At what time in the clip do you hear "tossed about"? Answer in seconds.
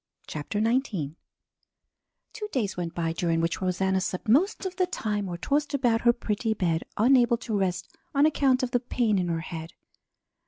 5.37-6.01